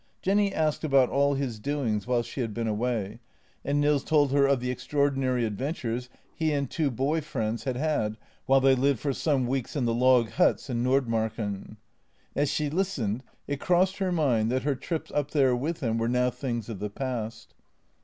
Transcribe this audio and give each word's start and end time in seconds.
Jenny 0.23 0.51
asked 0.51 0.83
about 0.83 1.11
all 1.11 1.35
his 1.35 1.59
doings 1.59 2.07
while 2.07 2.23
she 2.23 2.41
had 2.41 2.55
been 2.55 2.67
away, 2.67 3.19
and 3.63 3.79
Nils 3.79 4.03
told 4.03 4.31
her 4.31 4.47
of 4.47 4.59
the 4.59 4.71
extraordinary 4.71 5.45
adventures 5.45 6.09
he 6.33 6.51
and 6.53 6.67
two 6.67 6.89
boy 6.89 7.21
friends 7.21 7.65
had 7.65 7.75
had 7.77 8.17
while 8.47 8.59
they 8.59 8.73
lived 8.73 8.99
for 8.99 9.13
some 9.13 9.45
weeks 9.45 9.75
in 9.75 9.85
the 9.85 9.93
log 9.93 10.29
huts 10.31 10.71
in 10.71 10.81
Nordmarken. 10.81 11.77
As 12.35 12.49
she 12.49 12.67
listened, 12.71 13.21
it 13.47 13.59
crossed 13.59 13.99
her 13.99 14.11
mind 14.11 14.51
that 14.51 14.63
her 14.63 14.73
trips 14.73 15.11
up 15.13 15.29
there 15.29 15.55
with 15.55 15.81
him 15.81 15.99
were 15.99 16.09
now 16.09 16.31
things 16.31 16.67
of 16.67 16.79
the 16.79 16.89
past. 16.89 17.53